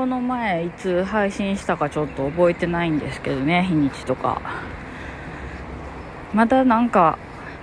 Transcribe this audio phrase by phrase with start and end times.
[0.00, 4.40] この前いつ配信したかちょっと覚えてないんですけどね日にちとか。
[6.32, 7.18] まだなんか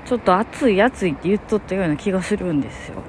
[0.05, 3.02] ちょっと暑い暑いって言っとったような気がするんですよ。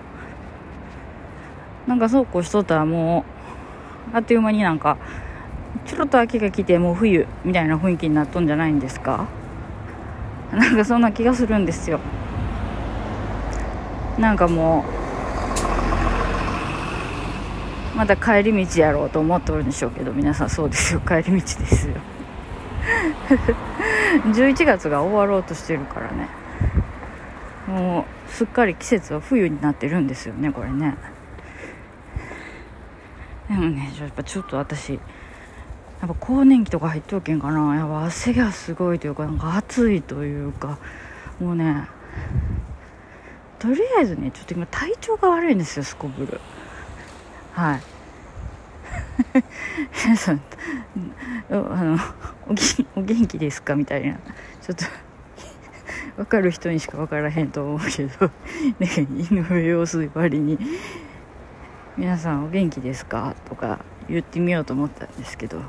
[1.87, 3.27] なんかそうこうしとったらも
[4.15, 4.97] うあっという間になんか
[5.85, 9.29] ちょろっと秋が来てもう冬みたいな雰囲気になっとんじゃないんですか？
[10.53, 12.01] なんかそんな気がするんですよ。
[14.19, 14.98] なんかもう
[17.99, 21.01] また帰り道やろうと思っておるんでしょうけど皆さんそうですよ。
[21.01, 21.97] 帰り道ですよ。
[24.25, 26.29] 11月が終わろうとしてるからね。
[27.67, 30.95] もうすっかり季節は冬になってるんですよねこれね。
[33.49, 34.99] でもねやっぱちょっと私や
[36.05, 37.75] っぱ更年期とか入っておけんかな。
[37.75, 40.79] やっぱ汗がすごいというかなんか暑いというか。
[41.41, 41.89] もうね
[43.59, 46.41] とりあえずねちょっと今体調が悪いんですよすこぶる。
[47.59, 47.81] はい。
[50.05, 50.41] 皆さん
[51.51, 51.99] あの
[52.95, 53.75] おお元気ですか？
[53.75, 54.15] みたいな。
[54.63, 54.85] ちょっと
[56.23, 58.31] 分かる人にしか分からへんと思うけど、
[58.79, 58.89] ね、
[59.29, 60.57] 犬の様子割に
[61.99, 65.61] 「皆さんお元気ですか?」とか言ってみようと思ったんですけど。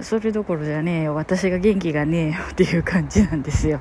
[0.00, 1.14] それどころじゃねえよ。
[1.16, 3.80] 私が元気がねえよっていう感じなんですよ。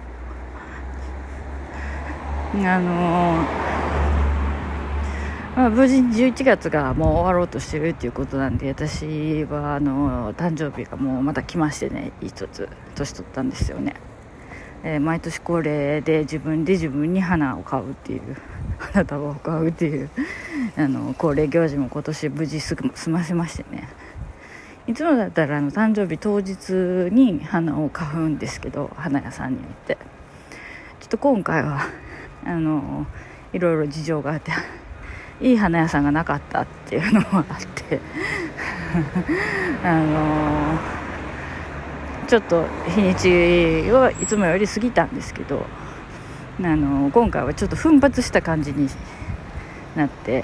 [2.54, 3.67] あのー
[5.58, 13.96] まあ、無事に11月がもう終わろうとしてるっていうことなんで私はあの誕生日がもうまた来ましてね一つ年取ったんですよね、
[14.84, 18.38] えー、毎年恒例で自分で自分に花を買うっていう
[18.78, 20.12] 花束を買うっていう
[20.78, 23.90] あの恒例行事も今年無事すぐ済ませましてね。
[24.86, 29.98] いつもだったらあの誕生日当日に花を買うんですけど花屋さんに行って。
[31.00, 31.82] ちょっと今回は
[32.46, 33.08] あの
[33.54, 34.52] いろいろ事情があって
[35.42, 38.00] いい花屋さんがなかったっていうのもあって。
[39.84, 40.80] あの
[42.28, 43.30] ちょっと日にち
[43.92, 45.66] はいつもより過ぎたんですけど
[46.60, 48.90] あの今回はちょっと奮発した感じに
[49.96, 50.44] なって、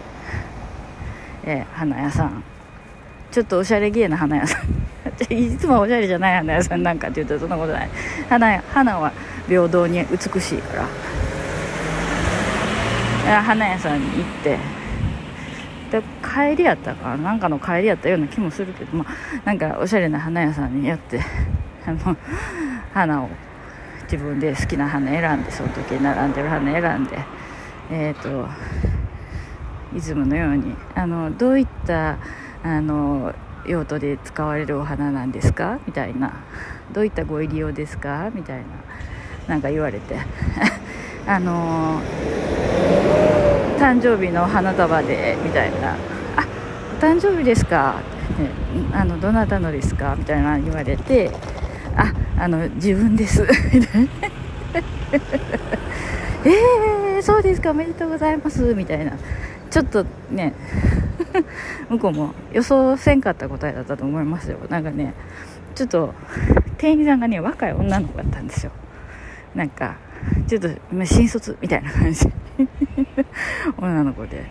[1.43, 2.43] え花屋さん。
[3.31, 4.63] ちょっとおしゃれげな花屋さん。
[5.33, 7.89] いつもおしゃれじゃない花屋さんなんかって言うとそんなことない。
[8.29, 9.11] 花花は
[9.47, 10.87] 平等に美しいか
[13.25, 13.41] ら。
[13.41, 14.82] 花屋さんに行って。
[16.33, 17.33] 帰りやったかな。
[17.33, 21.19] んかの帰りやったような気もするけど、まあ、なんかおしゃれな花屋さんにやって
[21.85, 22.17] あの
[22.93, 23.29] 花を
[24.03, 27.19] 自分で好きな花選んでその時並んでる花選んで
[27.91, 28.47] えっ、ー、と
[29.95, 32.17] いつものようにあのどういった
[32.63, 33.33] あの
[33.65, 35.79] 用途で使われるお花なんですか？
[35.85, 36.33] みたいな。
[36.91, 38.29] どういったご入り用ですか？
[38.33, 38.63] みたいな
[39.47, 40.15] なんか言われて。
[41.25, 42.01] あの
[43.79, 45.95] 誕生日の花束でみたいな
[47.03, 47.95] 「誕生日ですか」、
[48.93, 51.29] あのどなたのですか?」みたいな言われて
[51.97, 53.41] 「ああの自分です」
[53.73, 54.07] みたいな
[56.45, 57.71] 「えー、そうですか。
[57.71, 59.11] おめでとうございます」みたいな。
[59.69, 60.53] ちょっとね
[61.89, 64.59] 向こうも予想せんかった答えだったと思いますよ。
[64.69, 65.13] なんかね
[65.75, 66.13] ちょっと
[66.77, 68.71] 店員さんがね若い女の子だったんですよ。
[69.55, 69.95] なんか
[70.47, 70.69] ちょっと
[71.03, 72.31] 新卒みたいな感じ。
[73.77, 74.45] 女の子で。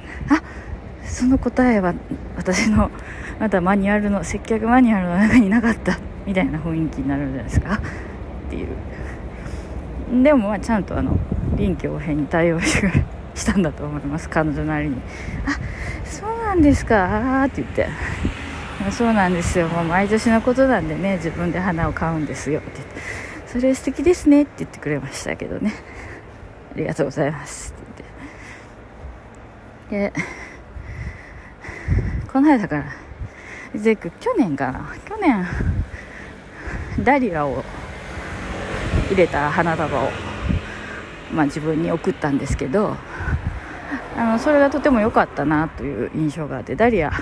[1.12, 1.94] その答えは
[2.36, 2.90] 私の
[3.38, 7.74] またマニュアルの接客マニュアルの中になかった みたいな雰囲気になるんじゃないですか。
[8.48, 10.22] っていう。
[10.22, 11.18] でもまあちゃんとあの
[11.54, 12.90] 臨機応変に対応して
[13.34, 14.28] したんだと思います。
[14.30, 14.96] 彼女なりに。
[15.46, 15.50] あ
[16.04, 17.44] そうなんですか。
[17.44, 17.88] って言って。
[18.90, 19.68] そうなんですよ。
[19.68, 22.60] もう毎年のことなんでね自分で花を買うんですよ。
[22.60, 22.94] って言って。
[23.46, 24.42] それ素敵ですね。
[24.42, 25.74] って言ってくれましたけどね。
[26.74, 27.74] ありがとうございます。
[27.76, 28.04] って
[29.90, 30.18] 言って。
[30.18, 30.41] で
[32.32, 32.84] この間から。
[33.74, 34.94] で去年かな。
[35.08, 35.46] 去年
[37.04, 37.64] ダリアを
[39.08, 40.10] 入れた花束を、
[41.32, 42.96] まあ、自分に送ったんですけど
[44.16, 47.12] あのそれがとても良かったなという印象があってダリア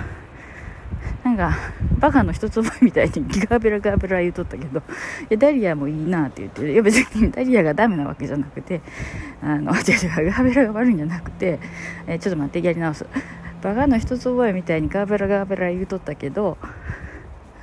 [1.24, 1.56] なんか
[1.98, 4.82] バカの一つ覚えみたいにガーベラガーベラ言うとったけど
[5.28, 8.80] いダリアもいいなって言っていや別にダリアがダメなわけじゃなくて
[9.42, 11.58] あの違う違うガベラが悪いんじゃなくて、
[12.06, 13.06] えちょっと待ってやり直す。
[13.62, 16.56] バカの一つ覚えみたいにガーベラガーベラ言うとったけど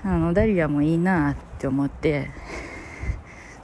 [0.04, 2.30] あのダリアもいいなって思って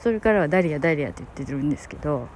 [0.00, 2.28] それからはダリアダリアって言ってるんですけど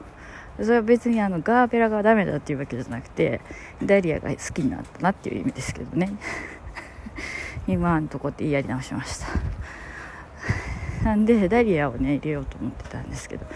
[0.56, 3.40] それは別にあのガーベラがダメだっていうわけじゃなくて
[3.84, 6.12] ダリアが好きになったなっていう意味ですけどね。
[7.68, 9.26] 今のとこって言いやり直しました。
[11.04, 13.46] なんでダリアをね入れようと思ってたんですけど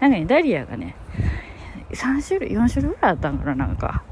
[0.00, 0.94] なんかねダリアがね
[1.90, 4.02] 3種類4種類ぐらいあったんかななんか。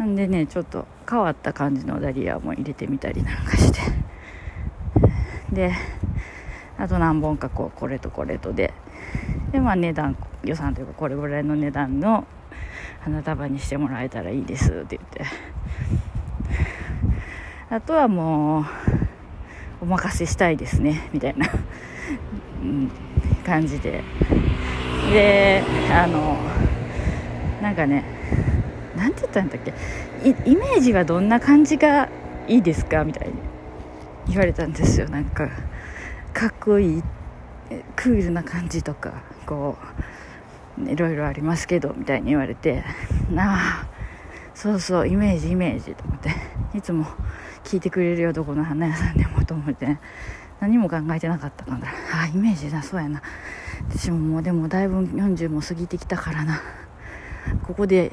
[0.00, 3.80] なんでねちょっと変わった感じのダリアも入れてみたりなんかして。
[5.52, 5.72] で
[6.78, 8.72] あと何本かこうこれとこれとで。
[9.52, 12.26] でまあ値段予算というかこれぐらいの値段の
[13.00, 15.22] 花束にしてもらえたらいいですって言って。
[17.68, 18.64] あとはもう
[19.82, 21.46] お任せしたいですねみたいな、
[22.62, 22.90] うん、
[23.44, 24.02] 感じで。
[25.12, 25.62] で
[25.92, 26.38] あの
[27.60, 28.02] なんかね
[28.96, 29.72] なんて言ったんだっけ？
[30.24, 32.08] イメージはどんな感じが
[32.48, 33.04] いいですか？
[33.04, 33.34] みたいに
[34.28, 35.08] 言われたんですよ。
[35.08, 35.48] なんか
[36.32, 37.02] かっこいい
[37.96, 39.76] クールな感じとかこ
[40.78, 42.84] ういろいろありますけどみたいに言われて
[43.30, 43.86] なあ
[44.54, 46.30] そうそうイメージイメージと思って
[46.74, 47.06] いつも
[47.64, 49.98] 聞いてくれるよどこの花屋さんでもと思って
[50.60, 53.22] 何も考えてなかったからあイメージだそうやな。
[53.88, 56.60] 私ももうでもだいぶ40も過ぎてきたからな。
[57.62, 58.12] ここで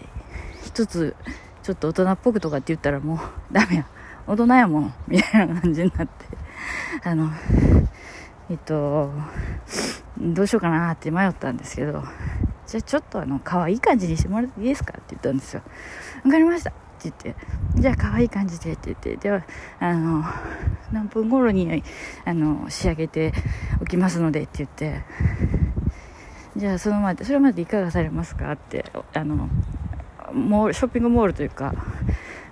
[0.78, 1.16] 一つ
[1.64, 3.20] ちょっと大人っぽくとかって言ったらもう
[3.52, 3.88] ダメや。
[4.28, 6.26] 大人やもんみたいな感じになって。
[7.04, 7.32] あの
[8.52, 9.12] えっと
[10.20, 12.04] どうしようかなって迷ったんですけど。
[12.68, 15.64] じゃあちょっとあの可愛い感じにしてもらっていいですかって言ったんですよ。
[16.24, 17.36] わかりましたって言って。
[17.74, 19.16] じゃあ可愛い感じでって言って。
[19.16, 19.44] では
[19.80, 20.24] あの
[20.92, 21.84] 何分頃に
[22.24, 23.34] あの仕上げて
[23.82, 25.02] おきますのでって言って。
[26.56, 29.48] じゃあそのまでそれまでいかがされますかってあの
[30.32, 31.74] モールショッピングモールというか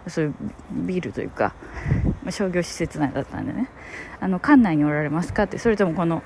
[0.08, 0.36] そういう
[0.72, 1.54] ビールというか
[2.30, 3.70] 商業施設内だったんでね。
[4.20, 6.24] あの館内におられますかってそれともこの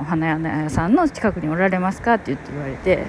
[0.00, 3.06] お花屋さんの近くにおられますかって言って言われて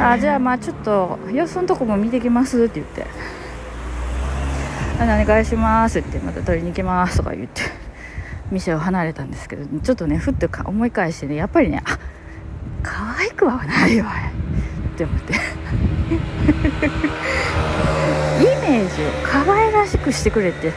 [0.00, 3.06] あじゃあまあちょっと様子のとこも見てきますって言って。
[5.02, 7.62] お願いしますってまた取りに行きますとか言って
[8.50, 11.98] 店を離れたんですけどちょっとねふっと思い返してねやっぱりねあ
[12.82, 14.12] 可愛くはないわ
[14.94, 15.34] って思って。
[18.40, 20.72] イメージを可愛らしくしてくれて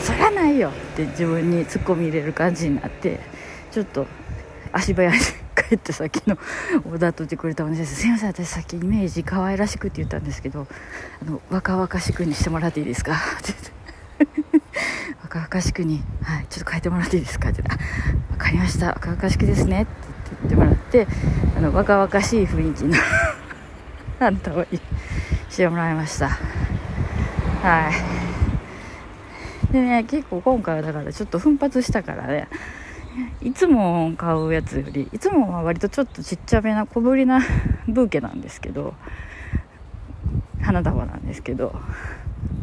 [0.00, 3.20] そりゃないよって自分にツッコミ入れる感じになって
[3.70, 4.06] ちょっと
[4.72, 5.16] 足早に
[5.54, 6.36] 帰ってさっきの
[6.86, 10.66] オーダー取ってくれたお姉さんすいません私さっきイメージ可愛らしくって言ったんですけど
[11.22, 13.12] あの若々しくにしてもらっていいですか？
[13.12, 13.72] って言って。
[15.22, 17.48] 若々しくに、はい、ちょっと変えてもらっていいですか？
[17.48, 17.84] って言って。
[18.32, 18.88] 分かりました。
[18.88, 19.82] 若々しくですね。
[19.82, 19.92] って
[20.42, 21.06] 言ってもらって
[21.56, 22.96] あの若々しい雰囲気の
[24.26, 24.64] あんたを
[25.50, 26.28] してもらいました。
[26.28, 29.72] はい。
[29.72, 32.48] でね結構今回はだからちょっと奮発したからね。
[33.42, 37.40] いつも買うやつよりいつもは割とちょっとちっちゃめな小ぶりな
[37.86, 38.94] ブーケなんですけど
[40.62, 41.74] 花束なんですけど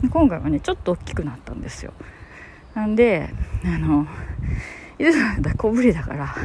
[0.09, 1.93] 今回はねちょっと大きくなったんですよ。
[2.73, 3.29] なんで
[3.63, 4.07] あの
[4.97, 6.35] いつもだ小ぶりだから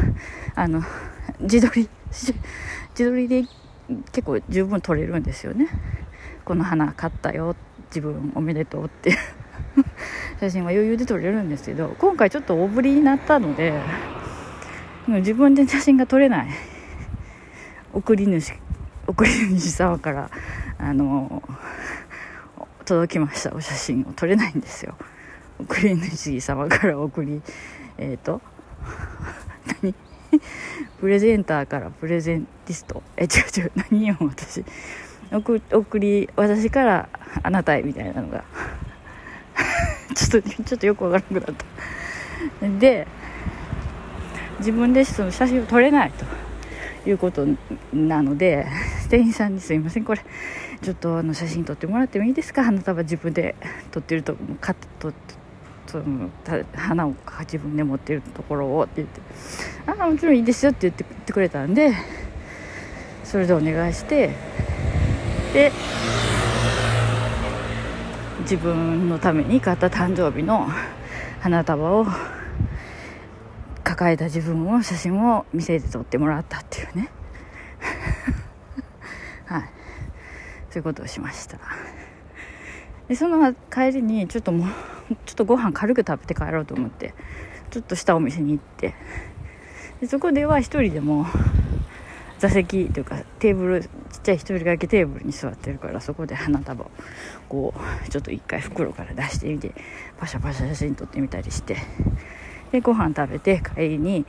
[0.54, 0.82] あの
[1.40, 2.34] 自撮り自
[2.94, 3.44] 撮りで
[4.12, 5.68] 結構十分撮れるんですよね。
[6.44, 9.10] この花買ったよ自分おめでとうって。
[9.10, 9.16] い う
[10.40, 13.72] 写真は余裕で撮れるんですけど今回ちょっと大ぶりになったので
[15.06, 16.48] もう自分で写真が撮れない。
[17.92, 18.54] 送り主
[19.06, 20.30] 送り主様から
[20.78, 21.42] あの
[22.84, 23.54] 届きました。
[23.54, 24.96] お写真を撮れないんですよ。
[25.58, 27.42] 送り主様から送り
[27.98, 28.40] えっ、ー、と
[29.82, 29.94] 何？
[31.00, 33.02] プレゼンターからプレゼンティスト。
[33.16, 33.72] え違う違う。
[33.90, 34.64] 何よ私。
[35.32, 37.08] 送送り私から
[37.42, 38.44] あなたへみたいなのが。
[40.14, 41.56] ちょっとちょっとよくわからなくなっ
[42.60, 42.68] た。
[42.78, 43.06] で
[44.58, 46.12] 自分でその写真を撮れない
[47.04, 47.46] ということ
[47.92, 48.66] なので
[49.08, 50.20] 店員さんに「すいませんこれ。
[50.82, 52.62] ちょっとあの写真撮ってもらってもいいですか？
[52.64, 53.54] 花束自分で
[53.90, 55.12] 撮ってるとカット
[55.86, 56.30] その
[56.74, 59.20] 花を自分で持ってるところをって言って
[59.86, 61.92] 「ああもちろんいいですよ」って言ってくれたんで
[63.22, 64.30] それでお願いして
[65.52, 65.72] で
[68.40, 70.68] 自分のために買った誕生日の
[71.40, 72.06] 花束を
[73.82, 77.10] 抱えた自分を写真を見せて撮ってもらったっていうね。
[79.46, 79.62] はい。
[80.70, 81.58] そういうことをしました。
[83.08, 84.68] でその帰りにちょっともう
[85.26, 87.14] ちょっとご飯軽く食べて帰ろうと思って
[87.70, 88.94] ちょっとしたお店に行って
[90.04, 91.24] でそこでは一人でも
[92.38, 93.88] 座席というかテーブルちっ
[94.22, 96.90] ちゃい一人掛けテーブルに座ってるからそこで花束を
[97.48, 97.72] こ
[98.06, 99.72] うちょっと一回袋から出してみて
[100.18, 101.78] パシャパシャ写真撮ってみたりして
[102.70, 104.26] でご飯食べて帰りに、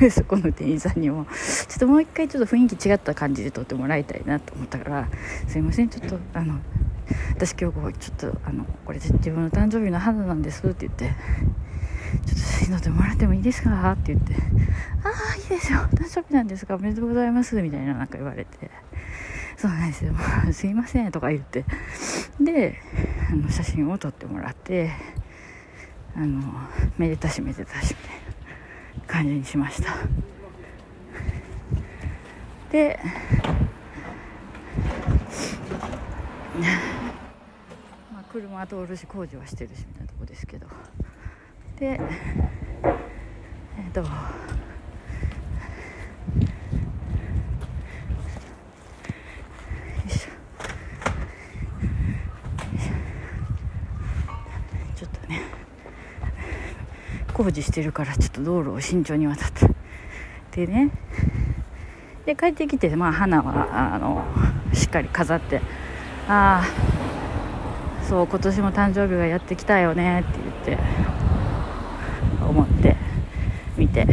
[0.00, 5.08] うん、 そこの店員さんにもちょっともう一回ちょっと雰囲気違った感じで撮ってもらいたいなと思ったから
[5.48, 6.60] すいませんちょっとあの
[7.30, 11.10] 私今日ちょっとあのこれ自分の誕生日の肌なんですって言って
[12.26, 13.92] ちょっと写真撮ってもらってもいいですか？
[13.92, 14.34] って言って。
[14.34, 15.80] ああいいですよ。
[15.92, 17.60] 誕生日なんですかおめでとうございます。
[17.62, 18.70] みたいななんか言われて。
[19.56, 20.14] そうなんですよ
[20.52, 21.64] 「すいません」とか言って。
[22.40, 22.78] で
[23.30, 24.90] あの写真を撮ってもらって
[26.16, 26.42] あの
[26.96, 28.16] めでたしめでたしみたい
[29.06, 29.94] な感じにしました。
[32.72, 32.98] で
[38.12, 40.66] まあ車通るし工事はしてるしみたいなとこですけど。
[41.80, 44.02] でえっ、と。
[44.02, 55.40] ちょっとね。
[57.32, 60.90] 工事してるからちょっと道路を慎重に渡ってでね。
[62.26, 64.26] で帰ってきて、まあ、花はあの
[64.74, 65.62] しっかり飾って。
[66.28, 66.90] ああ。
[68.04, 71.19] そう今年も誕生日がやってきたよねって言って。
[73.80, 74.06] 見て。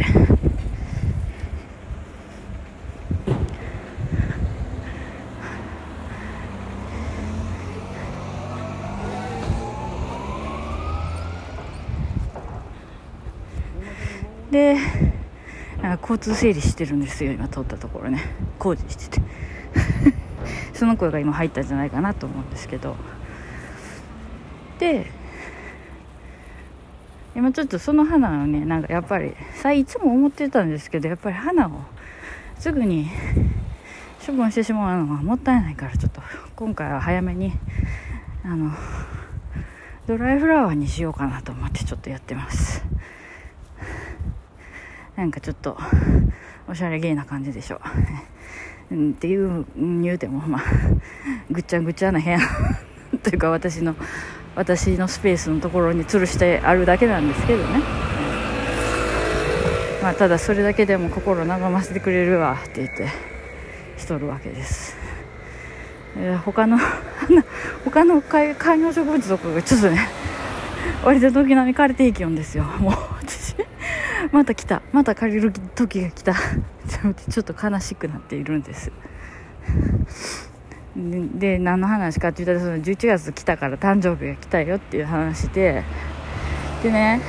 [14.50, 14.78] で
[16.00, 18.22] 交通整理してるんですよ今通ったところね。
[18.58, 19.22] 工事してて。
[20.72, 22.96] その声が今入ったんじゃないかなと思うんですけど。
[24.78, 25.17] で
[27.38, 31.70] 今ちょっとその花をねなんかやっぱりさいつも思ってたんですけどやっぱり花を
[32.58, 33.06] すぐに
[34.26, 36.20] 処分してしまうのはもったいないからちょっと
[36.56, 37.52] 今回は早めに
[38.42, 38.72] あの
[40.08, 42.82] ドライフラワーにしようかなと思ってちょっとやってます。
[45.14, 45.78] なんかちょっと
[46.68, 47.80] おしゃれげな感じでしょ。
[48.90, 50.62] う、っていう言うてもまあ
[51.52, 52.40] ぐっちゃぐちゃな部屋。
[53.22, 53.94] というか私の
[54.58, 57.80] 私のスペースのところに吊るしてあるだけなんですけどね。
[60.02, 63.08] まあただそれだけでも心和ませてくれるわって言って
[63.96, 64.96] しとるわけです、
[66.16, 66.78] えー、他の
[67.84, 70.08] 他の観葉植物とかがちょっとね
[71.04, 72.64] 割と時並み枯れていきよんですよ。
[72.64, 73.54] もう私
[74.32, 74.82] また来た。
[74.92, 76.34] また借りる時が来た。
[77.30, 78.90] ちょっと悲しくなっているんです。
[81.38, 85.84] で何の話かって言ったらその11月来たから誕生日が来たよっていう話で
[86.82, 87.20] でね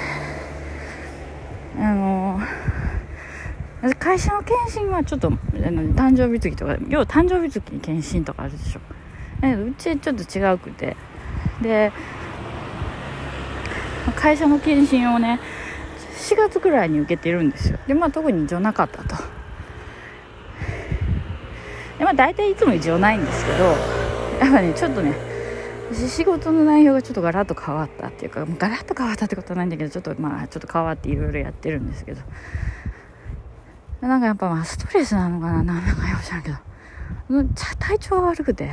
[1.77, 2.39] あの
[3.99, 8.79] 会社の検診はちょっとあの誕生日月とか要は誕生日月に検診とかあるでしょ。
[9.41, 10.97] うちちょっと違うくて。
[11.61, 11.91] で
[14.15, 15.39] 会社の検診をね
[16.17, 17.79] 4月ぐらいに受けてるんですよ。
[17.87, 19.15] でまあ特に異常なかったと。
[21.99, 25.13] でまあ大体いつも異常ないんですけどやっぱねちょっとね
[25.93, 32.21] 仕事の内容がちょっとガラッと変わったっていうかガラッと変わったってことはないんだけどちょっとまあちょっと変わっていろいろやってるんですけど。
[34.01, 36.57] なんかやっぱまあストレスなのかななんかよく知らんけど。
[37.79, 38.71] 体調が悪くて。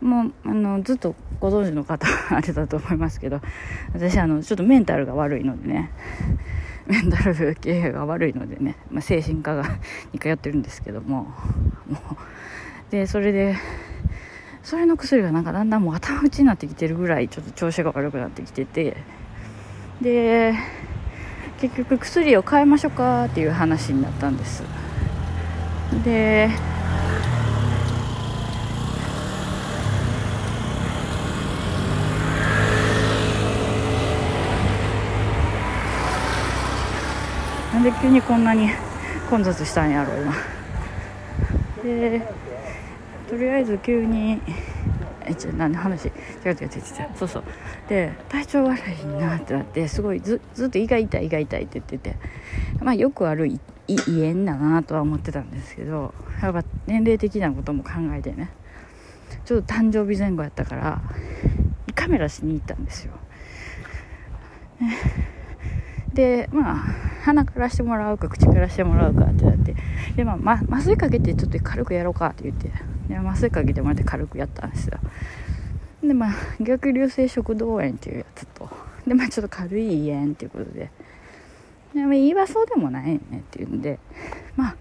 [0.00, 3.40] もうあのずっとご存知の方あれだと思いますけど
[3.92, 5.90] 私あのちょっとメンタルが悪いのでね。
[6.86, 9.64] メンタル系が悪いのでね、まあ、精神科が
[10.12, 11.24] に通ってるんですけども
[11.88, 13.56] もうでそれで
[14.62, 18.96] それの薬がなんかだんだんもう頭打ちになってきてるぐらいちょっと調子が悪くなってきてて
[20.00, 20.54] で
[21.60, 24.62] 結局薬を変えましょうかっていう話になったんです。
[26.04, 26.48] で
[37.80, 38.68] んで急にこんなに
[39.28, 40.34] 混雑したんやろう今
[41.82, 42.22] で
[43.28, 44.40] とりあえず急に
[45.24, 46.12] えちょ何話違う
[46.44, 46.70] 違う違う違う
[47.16, 47.44] そうそう。
[47.88, 52.16] で体調悪いなってなってすごいずずっと胃が痛い胃が痛いって言ってて。
[52.80, 58.50] まあよくある胃炎だなとは思ってたんですけどやっぱ年齢的なことも考えてね。
[59.44, 61.02] ちょっと誕生日前後やったから
[61.94, 63.12] カメラしに行ったんですよ、
[64.80, 64.96] ね、
[66.14, 66.76] でまあ
[67.22, 69.74] 鼻からしてもらうか口からしてもらうかってなって。
[70.16, 72.70] で、まあ、麻酔かけてちょっと軽くやろうかって言って。
[73.08, 74.98] で麻酔かけてもらって軽くやったんですよ。
[76.02, 78.68] でまあ逆流性食道炎っていうやつと。
[79.06, 80.90] でまあちょっと軽い胃炎っていうことで。
[81.94, 83.98] で、まあ、言いはそうでもないねっていうんで。
[84.56, 84.76] まあ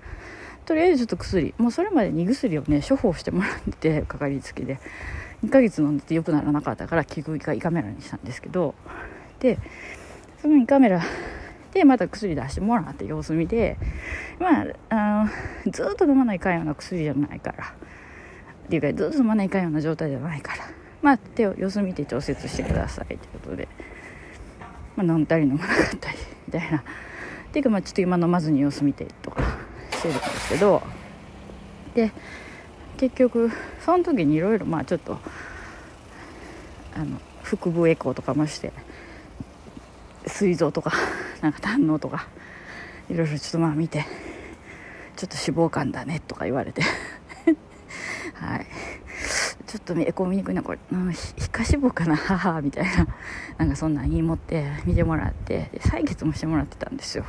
[0.65, 1.53] とりあえずちょっと薬。
[1.57, 4.79] もうそれまでに薬をね処方してもらっててかかりつけで。
[5.43, 8.75] 2ヶ月飲んでて良くならなかったから効く胃カメラにしたんですけど。
[9.39, 9.57] で
[10.41, 11.01] その胃カメラ
[11.73, 13.77] でまた薬出してもらって様子見で
[14.39, 15.29] まああ
[15.65, 17.75] のずっと飲まないかんような薬じゃないから。
[18.65, 20.63] っていうかずっと飲まないかんような状態じゃないから。
[21.01, 23.67] まあ手を様子見て調節してくださいということで、
[24.95, 26.17] まあ、飲んだり飲まなかったり
[26.47, 26.77] みたいな。
[26.79, 26.81] っ
[27.51, 29.41] ていうかまあちょっと今飲まずに様子見てとか
[29.91, 30.81] してるんですけど。
[31.95, 32.11] で
[32.97, 35.17] 結局その時にいろいろまあちょっと
[36.95, 38.73] あの腹部エコーとかもして
[40.29, 40.93] 膵臓とか
[41.41, 42.27] なんか胆のとか
[43.09, 44.05] いろいろちょっとまあ見て
[45.15, 46.81] ちょっと脂肪肝だねとか言われて。
[48.35, 48.65] はい。
[49.67, 50.63] ちょっとエコー見にくいな。
[50.63, 52.15] これ、うん、皮下脂肪かな？
[52.17, 53.07] 母みたいな。
[53.57, 55.69] なんかそんなん言い持って見てもらって。
[55.79, 57.25] 採血もしてもらってたんですよ。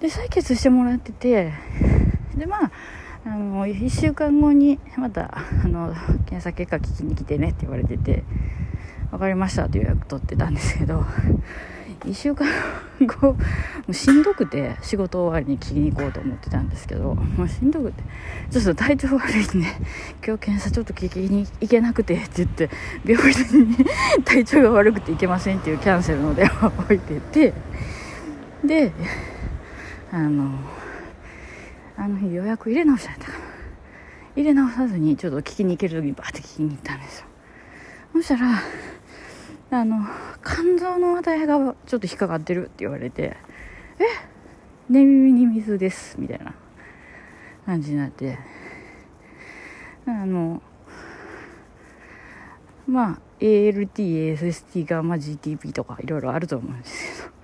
[0.00, 1.52] で採血してもらってて
[2.36, 2.70] でまあ
[3.24, 5.94] あの1週間後にまたあの
[6.26, 8.22] 検査結果聞きに来てねって言われてて。
[9.10, 11.04] 分かりましたって予約取ってたんですけど
[12.04, 12.46] 1週間
[13.00, 13.36] 後も
[13.88, 18.02] うしんどくて仕事終わりに聞きに行こうと思ってたんですけど もうしんどくて
[18.50, 19.66] ちょっと体調悪いんで
[20.24, 22.70] 今日検査ちょっと聞きに行けなくてって言って
[23.04, 23.76] 病院に
[24.24, 27.54] 体調が悪くて行けませんっていうキャンセルの電話を置いてて
[28.64, 28.92] で
[30.12, 30.50] あの
[31.96, 33.38] あの日予約入れ直しちゃったから
[34.36, 37.26] 入れ直さずにちょっと聞きに行ける時にバーって聞きに行ったんですよ。
[38.16, 38.62] そしたら
[39.70, 40.06] あの
[40.42, 43.36] 肝臓の話題がちょっと引っかかってるって言われて
[44.00, 44.04] 「え
[44.88, 46.54] 寝耳に水です」みたいな
[47.66, 48.38] 感じになって。
[50.08, 50.62] あの
[52.86, 57.34] まあ ALT、ASST が、まあ、GTP とかいろいろあると思うんですけど。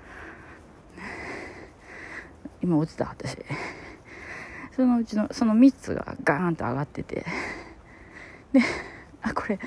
[2.63, 3.37] 今落ちた私。
[4.77, 7.27] そのうちのその3つがガーンと上がってて。
[8.53, 8.61] で
[9.23, 9.59] あこれ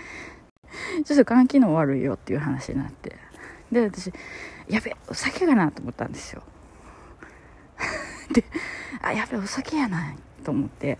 [1.05, 3.15] ちょっと肝機能悪いよっていう話になって。
[3.71, 4.11] で私
[4.67, 6.43] やべお酒がなと思ったんですよ。
[8.33, 8.43] で
[9.01, 10.97] あやべお酒やないと思って。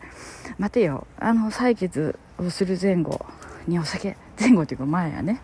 [0.57, 1.07] 待てよ。
[1.19, 3.25] あの採血をする前後
[3.67, 5.41] にお酒前後っていうか前やね。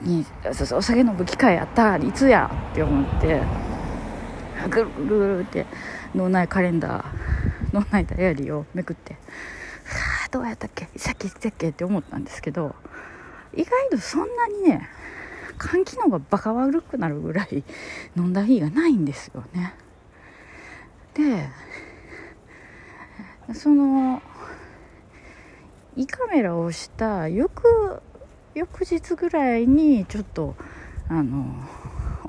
[0.00, 3.42] にそうそうお酒飲む機会あったいつやって思って。
[4.70, 5.66] ぐるぐるって
[6.14, 7.04] 脳内カレンダー
[7.72, 9.14] 脳内ダイアリーをめくって。
[9.14, 9.18] は
[10.26, 10.88] あどうやったっけ？
[10.96, 11.68] さっき言ったっけ？
[11.70, 12.74] って思ったんですけど。
[13.58, 14.88] 意外とそんなにね
[15.60, 17.64] 肝機能がバカ悪くなるぐらい
[18.16, 19.74] 飲んだ日がないんですよね。
[21.14, 21.48] で
[23.54, 24.22] その
[25.96, 28.00] 胃カメラをした翌
[28.54, 30.54] 翌日ぐらいにちょっと
[31.08, 31.44] あの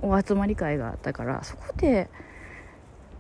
[0.01, 2.09] お集まり会があったからそこで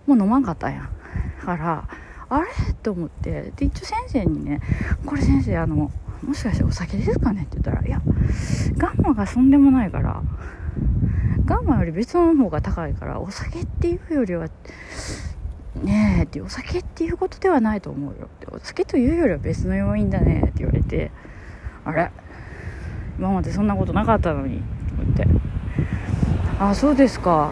[0.07, 0.81] もう飲まんかったや。
[0.81, 1.87] んから
[2.29, 2.47] あれ？
[2.81, 3.51] と思って。
[3.55, 4.61] で一応先生にね
[5.05, 5.91] 「これ先生あの
[6.23, 8.01] もしかしてお酒ですかね?」って言ったら「いや
[8.77, 10.21] ガンマがそんでもないから
[11.45, 14.47] ガンマより別の方が高いからお酒っていうよりは
[15.83, 18.47] ねえってお酒っていうことではないと思うよって。
[18.51, 21.11] お酒というよりは別の要因だねって言われて
[21.85, 22.11] あれ？
[23.17, 24.65] 今までそんなことなかったのにって
[25.01, 25.27] 思って。
[26.59, 27.51] あそうですか。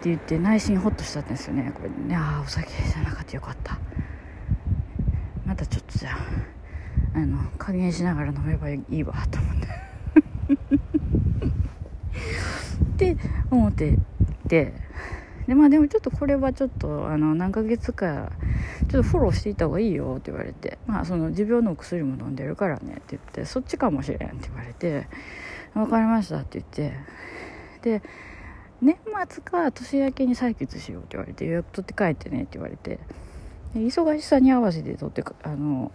[0.00, 1.70] って言って内心ホッとしたんですよね。
[1.74, 3.34] これねああお酒じゃなかった。
[3.34, 3.78] よかった。
[5.46, 6.16] またちょっとじゃあ。
[7.14, 9.68] あの加減しながら飲めばいいわと思って。
[12.82, 13.16] って
[13.50, 13.98] 思って
[14.48, 14.74] て
[15.46, 18.30] でまあでもちょっとこれはちょっとあの何ヶ月か
[18.88, 20.78] ちょっとフォローしていた方がいいよって言われて。
[20.86, 25.06] まあその持病の薬も飲んでるからねって言ってそっちかもしれんって言われて。
[25.74, 28.00] 分かりましたって言って。
[28.00, 28.02] で
[28.82, 28.96] 年
[29.28, 32.98] 末か年明けに採血しようって言われて予約取って帰ってねって言われて。
[33.74, 35.92] 忙しさに合わせて取ってあの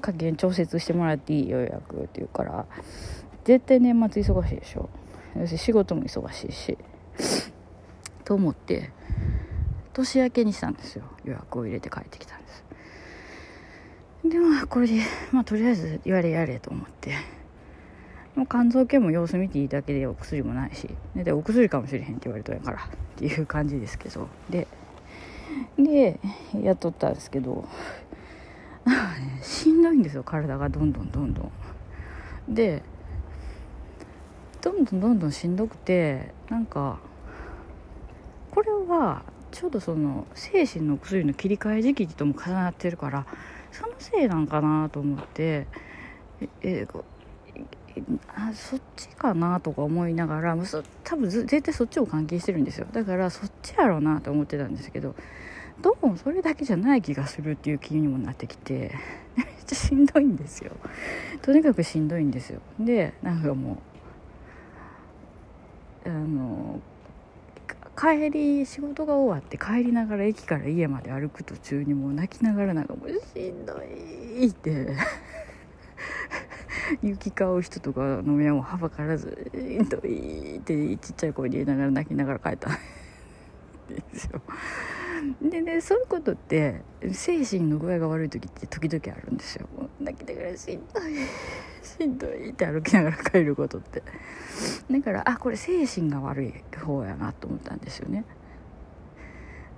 [0.00, 2.66] 加減調節してもらっていい予約って言うから
[3.44, 4.88] 絶対年末忙しいでしょ。
[5.34, 6.76] 私仕事も忙しいし
[8.24, 8.90] と思って
[9.92, 11.04] 年明けにしたんですよ。
[11.24, 12.64] 予約を入れて帰ってきたんです。
[14.24, 15.00] でまあこれで
[15.32, 17.14] まあとりあえずやれやれと思って。
[18.36, 22.80] もう肝臓系も様子見ていいだけでお薬もないしでお薬かもしれへんって言われたんやからっ
[23.16, 24.28] ていう感じですけど。
[24.48, 24.68] で
[25.76, 26.20] で
[26.62, 27.68] やっとったんですけど
[28.86, 31.42] ねしんどいんですよ体がどんどんどんど
[32.48, 32.54] ん。
[32.54, 32.82] で
[34.60, 36.98] どんどんどんどんしんどくてなんか
[38.50, 43.26] これはちょうどその精神の薬の切り替え時期とも重なってるから
[43.72, 45.66] そのせいなんかなと思って
[46.62, 46.88] ええ
[48.28, 50.56] あそっちかなとか思いながら
[51.04, 52.86] 多分絶対そっちを関係してるんですよ。
[52.92, 55.14] だからそっちやろうなと思ってたんですけど
[55.82, 58.94] どうもそれだけじゃない気がするっていう気にもなってきて
[59.36, 60.72] めっちゃしんどいんですよ。
[61.40, 62.60] とにかくしんどいんですよ。
[62.78, 63.78] でなんかも
[66.04, 66.80] うあの
[67.96, 74.94] 帰り仕事が終わって帰りながら駅から家まで歩く途中にもう泣きながらなんかもうしんどいって
[77.02, 82.72] 行き交う人とかの目をはばからず「しんどい」ってちっちゃい声で言いながら泣きながら帰ったん
[83.88, 84.42] ですよ。
[85.42, 89.68] でねそういうことって精神の具合が悪い時って時々あるんですよ。
[90.00, 91.02] 泣きながらしんどい
[91.82, 94.02] しんどいって歩きながら帰ることって。
[94.90, 98.24] だからあこれ精神が悪い方やなと思ったんですよね。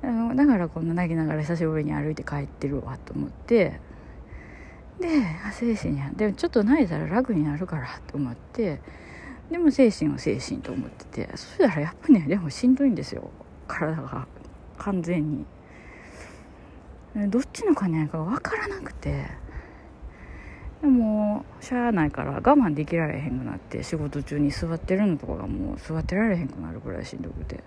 [0.03, 3.81] あのだからこんな泣きながら久しぶりに歩いて帰ってるわと思って。
[5.01, 5.09] で
[5.53, 8.81] 精神やでもちょっと泣いたら楽になるからと思って。
[9.51, 11.37] でも精神は精神と思ってて。
[11.37, 13.31] そしたらやっぱねでもしんどいんですよ。
[13.69, 14.27] 体が。
[14.83, 15.47] 完全に。
[17.29, 19.27] どっちのかねか分からなくて。
[20.81, 27.63] でもしゃあないから我慢できられへんくなって仕事中に座ってるのとかがもう座ってられへんくなるぐらいしんどくて。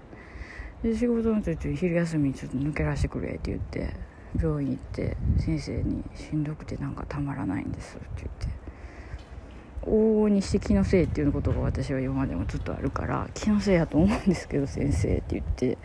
[0.84, 3.94] で仕事の途中昼休みちょっと抜けらしてくれって言って
[4.40, 8.65] 病院行って先生に「しんどくてなんかたまらないんです」って言って。
[9.86, 15.78] 往々にして気のせいっていうことが私は今までもずっとあるから気のせいやと思うんですけど先生って言って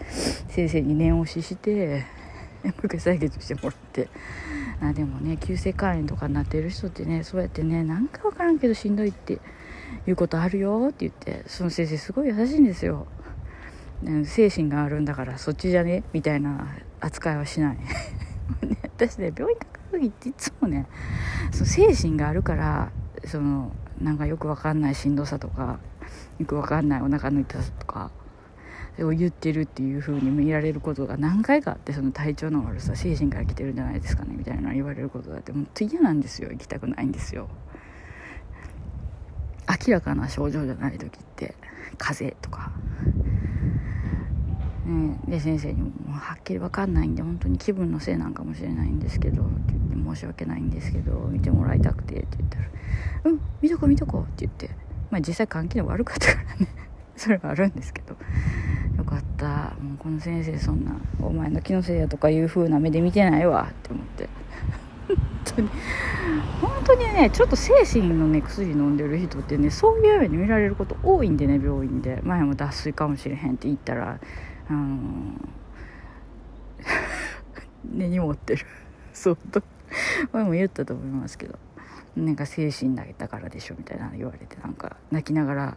[0.49, 2.05] 先生に念押しして
[2.65, 4.09] もう一回採血してもらって。
[4.83, 9.39] あでもね急性肝炎とかになってる人ってねそうやってねなんか分からんけどしんどいって
[10.07, 13.07] いうことあるよって言ってその先生すごい優しいんですよ。
[14.25, 16.03] 精神があるんだからそっちじゃね？
[16.15, 17.79] みたいな扱いはしない。
[18.97, 20.87] 私ね病院かかる時っていつもね
[21.53, 22.91] その精神があるから
[23.27, 25.79] そのなんかよくわかんないしんどさとか
[26.39, 28.11] よくわかんないお腹の痛さとか
[28.99, 37.49] を言ってるっていう風に見られることが何回かあってその体調の悪さ精神から来てるんじゃないですかねみたいな言われることがあってもっと嫌なんですよ行きたくないんですよ。
[39.87, 41.55] 明らかな症状じゃない時って
[41.97, 42.73] 風邪とか、
[44.85, 52.65] ね、で先生にも「はっきり分かんないんで本当に気分のせいなんかもしれないんですけど」って言って「申し訳ないんですけど見てもらいたくて」って言ったら
[53.25, 54.71] 「うん見とこ見とこ」って言って
[55.11, 56.69] まあ実際関係悪かったからね。
[57.17, 58.17] それはあるんですけど
[58.97, 59.77] よかった。
[59.79, 64.29] もうこの先生そんなお前の気のせいやとかいう風な目で見てないわって思って。
[65.07, 65.69] 本当に
[66.61, 72.21] 本当にねちょっと精神のね薬飲んでる人ってねそういうように見られること多いんでね病院で。
[72.23, 74.19] 前も脱水かもしれへんって言ったら
[74.69, 75.35] あの
[77.93, 78.65] 根に持ってる。
[79.13, 79.39] そう
[80.33, 81.59] 前も言ったと思いますけど
[82.17, 85.77] なんか精神投げたからでしょみたいなの言われてなんか泣きながら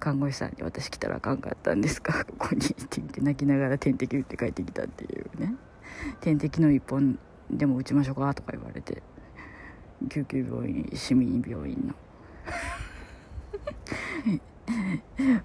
[0.00, 2.24] 看護師さんに「私来たらあかんかったんですか？
[2.38, 5.54] ここに」って言って泣きながら点滴打って帰ってきたっていうね。
[6.20, 7.18] 点滴の1本
[7.50, 9.02] でも打ちましょうかとか言われて
[10.08, 11.94] 救急病院市民病院の。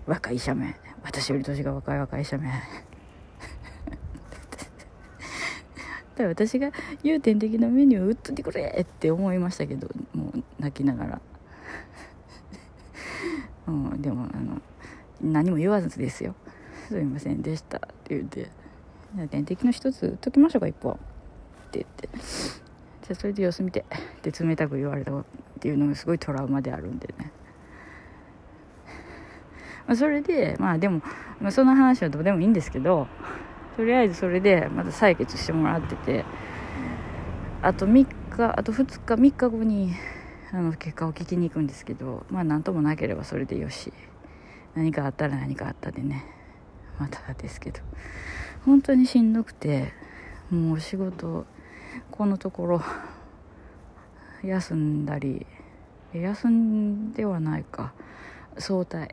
[0.06, 2.38] 若い医者め私より年が若い若い医者
[6.18, 6.72] めだ私が
[7.04, 11.22] 言う点滴のメニューを打っといてくれって思いましたけどもう泣きながら。
[13.68, 14.62] うん、でもあの
[15.22, 16.36] 何も言わずですよ
[16.90, 18.50] 「すいませんでした」って言って
[19.32, 20.98] 「点滴の一つ打っときましょうか一本」っ
[21.72, 23.86] て言って「じゃあそれで様子見て」
[24.20, 25.24] って冷たく言われたっ
[25.62, 27.32] ていうのがすごいトラウマであるんでね。
[29.88, 31.02] まあ、それでまあでも、
[31.42, 33.08] まあ、その話はどうでもいいんですけど。
[33.76, 36.26] とりあえずそれでまた採血してもらってて
[37.62, 39.94] あと3日あと2日3日後に
[40.52, 43.92] あの結果を聞きに行くんですけどまあ何ともなければそれでよし。
[44.76, 46.26] 何かあったら何かあったでね。
[47.00, 47.80] またですけど。
[48.66, 49.94] 本当にしんどくて
[50.50, 51.46] もう仕事
[52.12, 52.82] このところ
[54.44, 55.46] 休んだり
[56.14, 57.94] 休んではないか。
[58.58, 59.10] 早退。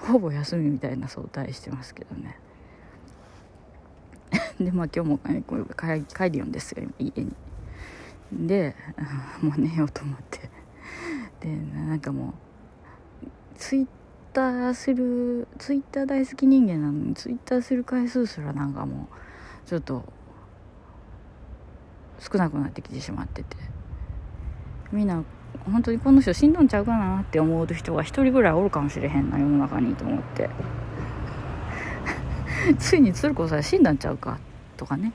[0.00, 2.38] ほぼ休みみたいな早退してますけどね。
[4.60, 7.34] でまあ今日も帰帰るんですよ家に。
[8.32, 8.74] で
[9.42, 10.50] もう寝ようと思って。
[11.40, 12.34] でなんかも
[13.22, 13.86] うツイッ
[14.32, 19.08] ターするツイッター大好き人間なのにツイッターする回数すらなんかも
[19.64, 20.04] うちょっと
[22.18, 23.56] 少なくなってきてしまってて。
[24.92, 25.24] みんな
[25.66, 30.48] 本当にこの人死んどんちゃうかなって思う人が一人ぐらいおるかもしれへんな世の中にと思って。
[32.78, 34.38] ついに鶴子さん死んだんちゃうか
[34.76, 35.12] とかね。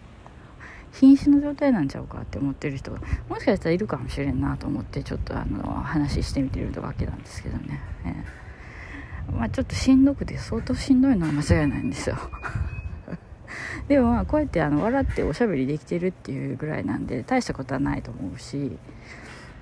[0.92, 12.18] 瀕死の状態なんちゃうかって思ってる人がもしかしたらいるかもしれんなと思ってちょっとあの話してみてるわけなんですけどね、えー、まあ、ちょっとしんどくて相当しんどいのは間違いないんですよ。
[13.88, 18.78] でもまあこうやってあの笑っておしゃべりできてるっていうぐらいなんで大したことはないと思うし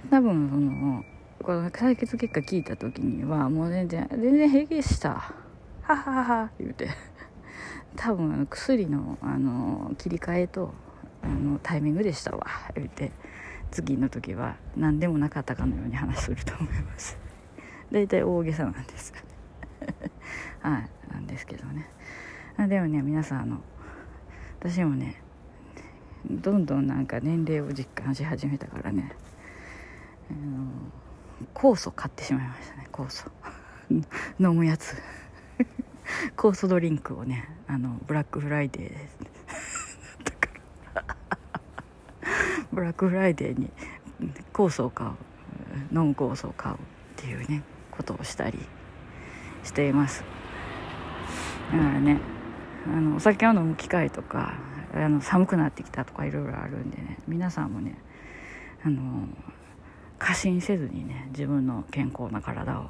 [0.10, 1.06] 多分その
[1.42, 5.34] この採血結果聞いた時にはもう全然全然平気でした。
[5.82, 6.90] はははは言うて。
[7.96, 10.74] 多分薬のあの切り替えと
[11.22, 12.46] あのタイミングでしたわ。
[12.76, 13.12] 言うて
[13.72, 17.18] 次の時は何でもなかったかのように話すると思います。
[17.92, 19.14] 大体大げさなんです
[20.62, 21.90] はいなんですけどね。
[22.68, 23.62] でもね皆さんあの
[24.60, 25.22] 私もね
[26.30, 29.12] どんどんなんか年齢を実感し始めたからね
[30.32, 30.68] あの
[31.54, 33.30] 酵素買ってしまいましたね酵素。
[34.40, 34.96] 飲むやつ。
[36.36, 38.92] 酵素ドリンクをねあのブラックフライデー
[42.72, 43.72] ブラックフライデーに
[44.54, 45.12] 酵素を買う
[45.92, 46.78] ノン酵素を買うっ
[47.16, 48.60] ていうねことをしたり
[49.64, 50.24] しています。
[51.72, 52.20] だからね
[52.86, 54.54] あのお酒を飲む機会とか
[54.94, 57.98] あの寒くなってきたとかいろいろあるんでね皆さんもね
[58.84, 59.28] あの
[60.18, 62.90] 過信せずにね自分の健康な体を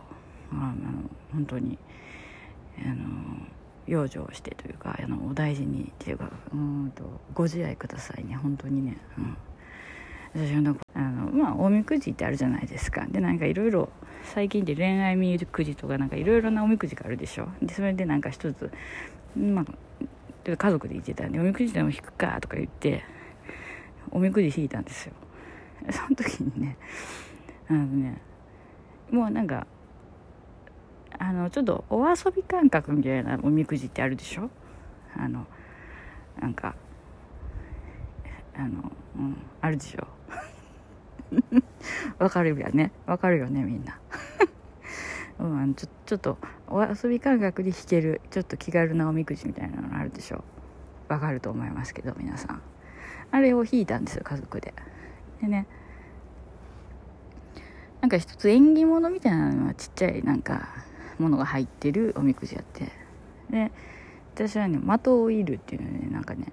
[0.51, 1.77] あの本当に
[2.86, 3.48] あの
[3.88, 9.38] 養生してというかあのお大事にっていうかうんとご自愛くださいね本当にね、うん、
[10.34, 13.06] 私はあのまあおみくじってあるじゃないですか。
[13.10, 13.90] でなんかいろいろ
[14.24, 17.48] 最近で恋愛みくじとかなんかいろいろなおみくじがあるでしょ。
[17.62, 18.72] でそれでなんか一つ
[19.36, 19.66] まあ
[20.56, 23.04] 家族で行ってたんでおみくじでも引くかとか言って
[24.12, 25.13] おみくじ引いたんですよ。
[25.92, 26.78] その時にね
[27.70, 28.22] あのね
[29.12, 29.66] もうなんか
[31.19, 34.49] あのちょっとお遊び感覚みたいなおみくじってあるでしょ？
[35.15, 35.45] あの
[36.39, 36.75] なんか
[38.56, 40.08] あの、うん、あるでしょ？
[42.19, 42.91] わかるよね？
[43.06, 43.99] わかるよねみんな。
[45.39, 50.43] うん、ちょちょっとお遊び感覚で弾けるちょっと気軽なおみくじみたいなのあるでしょ？
[51.08, 52.62] わかると思いますけど皆さん。
[53.30, 54.73] あれを引いたんですよ家族で。
[55.41, 55.67] でね
[58.01, 60.69] なんか一つ縁起物みたいなのはちっちゃいなんか
[61.19, 62.91] ものが入ってるおみくじやって。
[63.49, 63.71] で
[64.36, 66.51] 私はね的を射るっていうのねなんかね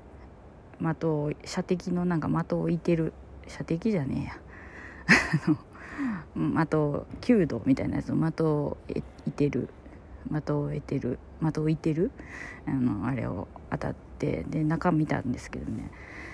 [0.81, 3.13] 的を射的のなんか的を射てる
[3.47, 4.41] 射的じゃねえや。
[5.47, 5.57] あの
[6.65, 9.69] 的を弓道みたいなやつを的を射てる
[10.33, 12.11] 的を得てる的を射てる
[12.67, 15.91] あのあれを当たってで中見たんですけどね。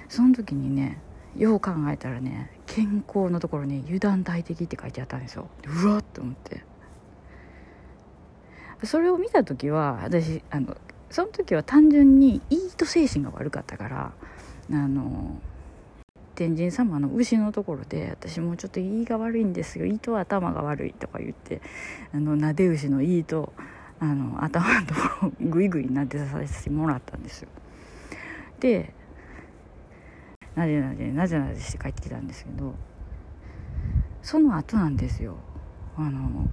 [0.08, 0.98] その時にね
[1.36, 5.48] よう考えたらね健康のところに油断大敵って書いてあったんですよ。
[5.84, 6.69] うわっと思って。
[8.84, 10.76] それを見た時は私あの
[11.10, 14.12] その時は単純にイート精神が悪かったから
[14.70, 15.40] あの
[16.34, 21.60] 天神様の牛のところで私もうちょっと胃が悪いんですよ胃と頭が悪いとか言って
[22.14, 23.52] あのなで牛の胃と
[23.98, 27.48] あの頭のところをグイグイなでさせてもらったんですよ。
[28.58, 28.94] で
[30.54, 32.74] なでなでなでなでして帰ってきたんですけど
[34.22, 35.36] その後なんですよ。
[35.96, 36.48] あの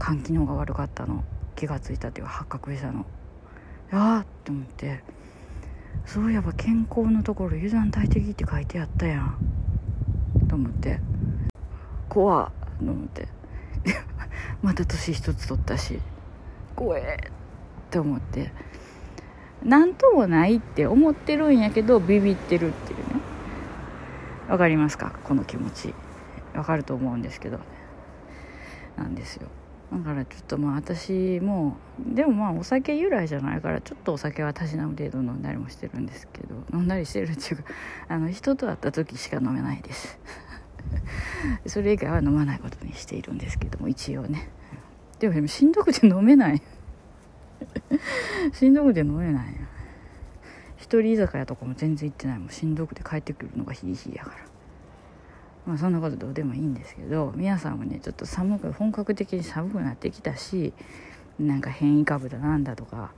[0.00, 1.24] 肝機能が悪かったの。
[1.54, 3.06] 気が付いたっていうか発覚したの。
[3.92, 5.02] ああって思って。
[6.04, 9.36] そういえば健康のところ油断大敵って書いてあったやん。
[10.48, 11.00] と思って。
[12.08, 12.50] 怖っ
[12.84, 13.28] と思って。
[14.62, 16.00] また年一つ取ったし。
[16.74, 18.52] 怖えって思って。
[19.64, 23.04] 何ともないって思ってるんやけどビビってるっていうね。
[24.48, 25.12] わかりますか？
[25.24, 25.94] この気持ち。
[26.54, 27.58] わかると思うんですけど。
[28.96, 29.48] なんですよ。
[29.92, 37.64] だからちょっとまあ私もでもまあお酒由来じゃないからちょっとお酒はたしなむ程度飲んだりもしてるんですけど飲んだりしてるっていうか
[38.08, 40.18] あの人と会った時しか飲めないです。
[41.66, 44.48] それ以外は飲まないことにしているんですけども一応ね。
[45.18, 46.62] でもしんどくて飲めない。
[48.52, 49.54] しんどくて飲めない。
[50.76, 52.48] 一人居酒屋とかも全然行ってないもん。
[52.50, 54.55] しんどくて帰ってくるのがヒーヒーやから。
[55.66, 60.72] まあそんなことどうでもいいんですけど皆さんもねちょっと寒く本格的に寒くなってきたし
[61.38, 63.12] なんか変異株だなんだとか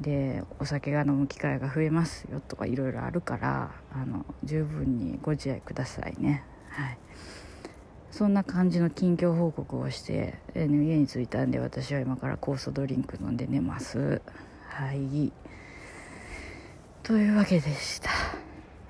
[0.00, 6.44] でお酒が飲む機会が増えますよとかいろいろあるからあの十分にご自愛くださいね。
[6.70, 6.98] はい。
[8.10, 14.20] そんな感じの近況報告をして、えー、家に着いたんで私は今から酵素ドリンク飲んで寝ます。
[14.68, 15.32] はい。
[17.02, 18.10] というわけでした。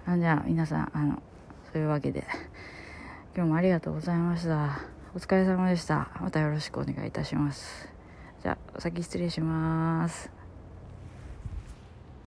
[0.06, 1.22] あじゃあ皆さんあの
[1.72, 2.24] そういうわけで
[3.34, 4.82] 今日もありがとうございました。
[5.14, 6.10] お疲れ様でした。
[6.20, 7.88] またよろしくお願いいたします。
[8.42, 10.41] じゃあお先失礼します。